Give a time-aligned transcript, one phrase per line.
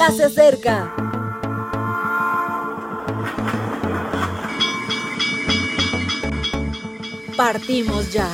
[0.00, 0.94] ya se acerca.
[7.36, 8.30] Partimos ya.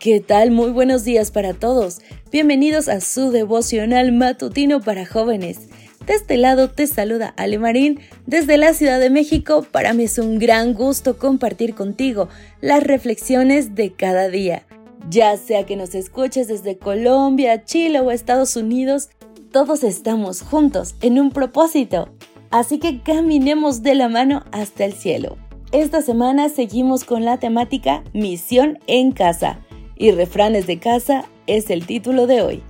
[0.00, 0.50] ¿Qué tal?
[0.50, 2.00] Muy buenos días para todos.
[2.32, 5.68] Bienvenidos a su devocional matutino para jóvenes.
[6.08, 9.66] De este lado te saluda Ale Marín desde la Ciudad de México.
[9.70, 12.30] Para mí es un gran gusto compartir contigo
[12.62, 14.64] las reflexiones de cada día.
[15.10, 19.10] Ya sea que nos escuches desde Colombia, Chile o Estados Unidos,
[19.52, 22.08] todos estamos juntos en un propósito.
[22.50, 25.36] Así que caminemos de la mano hasta el cielo.
[25.72, 29.58] Esta semana seguimos con la temática Misión en casa
[29.94, 32.62] y refranes de casa es el título de hoy.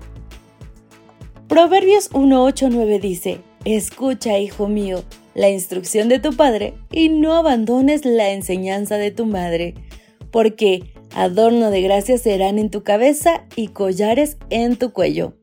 [1.48, 5.02] Proverbios 1.8.9 dice, Escucha, hijo mío,
[5.34, 9.72] la instrucción de tu padre y no abandones la enseñanza de tu madre,
[10.30, 15.38] porque adorno de gracia serán en tu cabeza y collares en tu cuello.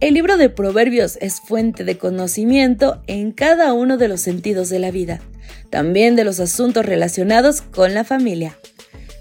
[0.00, 4.80] El libro de Proverbios es fuente de conocimiento en cada uno de los sentidos de
[4.80, 5.20] la vida,
[5.70, 8.58] también de los asuntos relacionados con la familia.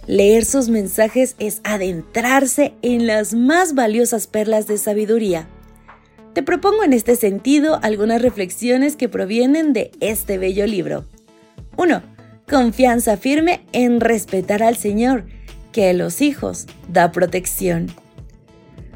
[0.08, 5.48] Leer sus mensajes es adentrarse en las más valiosas perlas de sabiduría
[6.36, 11.06] te propongo en este sentido algunas reflexiones que provienen de este bello libro.
[11.78, 12.04] 1.
[12.50, 15.24] Confianza firme en respetar al Señor,
[15.72, 17.88] que a los hijos da protección.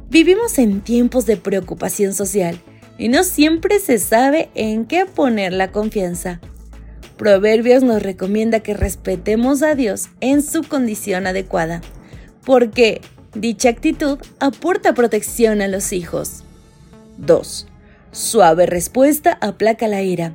[0.09, 2.59] Vivimos en tiempos de preocupación social
[2.97, 6.41] y no siempre se sabe en qué poner la confianza.
[7.15, 11.79] Proverbios nos recomienda que respetemos a Dios en su condición adecuada,
[12.45, 12.99] porque
[13.33, 16.43] dicha actitud aporta protección a los hijos.
[17.19, 17.67] 2.
[18.11, 20.33] Suave respuesta aplaca la ira.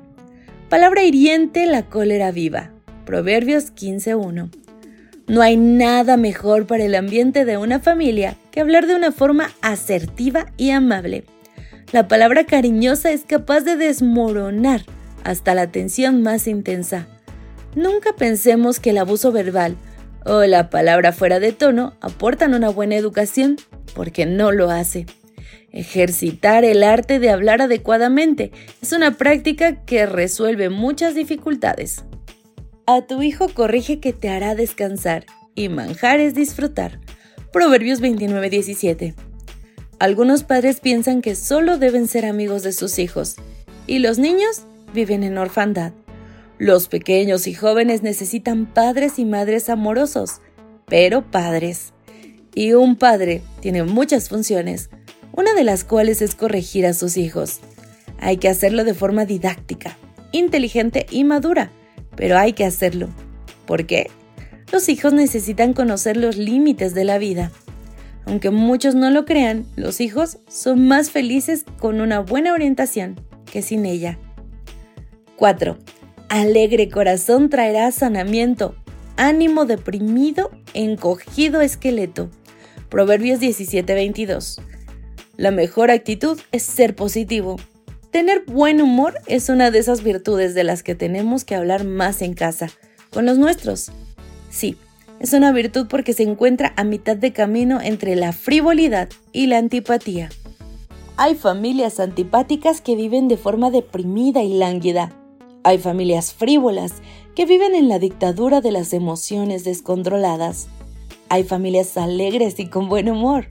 [0.68, 2.70] Palabra hiriente, la cólera viva.
[3.04, 4.50] Proverbios 15.1.
[5.27, 9.50] No hay nada mejor para el ambiente de una familia que hablar de una forma
[9.62, 11.24] asertiva y amable.
[11.92, 14.83] La palabra cariñosa es capaz de desmoronar
[15.24, 17.06] hasta la tensión más intensa.
[17.74, 19.77] Nunca pensemos que el abuso verbal
[20.24, 23.56] o la palabra fuera de tono aportan una buena educación,
[23.95, 25.06] porque no lo hace.
[25.74, 32.05] Ejercitar el arte de hablar adecuadamente es una práctica que resuelve muchas dificultades.
[32.86, 35.27] A tu hijo corrige que te hará descansar
[35.57, 37.01] y manjar es disfrutar.
[37.52, 39.17] Proverbios 29:17.
[39.98, 43.34] Algunos padres piensan que solo deben ser amigos de sus hijos
[43.89, 45.92] y los niños viven en orfandad.
[46.57, 50.40] Los pequeños y jóvenes necesitan padres y madres amorosos,
[50.86, 51.95] pero padres.
[52.55, 54.89] Y un padre tiene muchas funciones,
[55.36, 57.61] una de las cuales es corregir a sus hijos.
[58.18, 59.96] Hay que hacerlo de forma didáctica,
[60.33, 61.70] inteligente y madura,
[62.17, 63.08] pero hay que hacerlo.
[63.67, 64.11] ¿Por qué?
[64.72, 67.50] Los hijos necesitan conocer los límites de la vida.
[68.27, 73.20] Aunque muchos no lo crean, los hijos son más felices con una buena orientación
[73.51, 74.18] que sin ella.
[75.36, 75.77] 4.
[76.28, 78.74] Alegre corazón traerá sanamiento,
[79.16, 82.30] ánimo deprimido, encogido esqueleto.
[82.89, 84.64] Proverbios 17:22.
[85.36, 87.56] La mejor actitud es ser positivo.
[88.12, 92.22] Tener buen humor es una de esas virtudes de las que tenemos que hablar más
[92.22, 92.70] en casa,
[93.12, 93.90] con los nuestros.
[94.50, 94.77] Sí,
[95.18, 99.58] es una virtud porque se encuentra a mitad de camino entre la frivolidad y la
[99.58, 100.28] antipatía.
[101.17, 105.12] Hay familias antipáticas que viven de forma deprimida y lánguida.
[105.64, 106.95] Hay familias frívolas
[107.34, 110.68] que viven en la dictadura de las emociones descontroladas.
[111.28, 113.46] Hay familias alegres y con buen humor.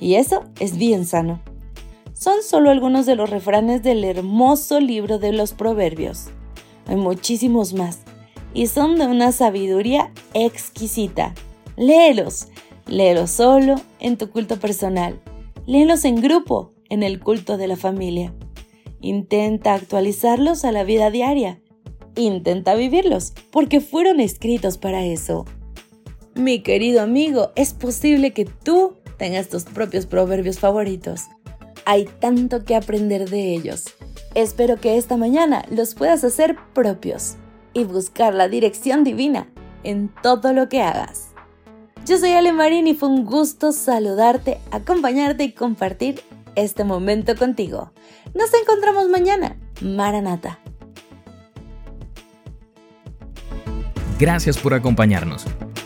[0.00, 1.40] Y eso es bien sano.
[2.14, 6.26] Son solo algunos de los refranes del hermoso libro de los proverbios.
[6.86, 8.00] Hay muchísimos más
[8.52, 11.34] y son de una sabiduría exquisita.
[11.76, 12.48] Léelos,
[12.86, 15.20] léelos solo en tu culto personal,
[15.66, 18.34] léelos en grupo en el culto de la familia.
[19.00, 21.62] Intenta actualizarlos a la vida diaria.
[22.16, 25.46] Intenta vivirlos, porque fueron escritos para eso.
[26.34, 31.26] Mi querido amigo, es posible que tú tengas tus propios proverbios favoritos.
[31.84, 33.84] Hay tanto que aprender de ellos.
[34.34, 37.36] Espero que esta mañana los puedas hacer propios
[37.74, 39.46] y buscar la dirección divina
[39.84, 41.28] en todo lo que hagas.
[42.06, 46.22] Yo soy Ale Marín y fue un gusto saludarte, acompañarte y compartir
[46.54, 47.92] este momento contigo.
[48.32, 49.58] Nos encontramos mañana.
[49.82, 50.60] Maranata.
[54.18, 55.44] Gracias por acompañarnos.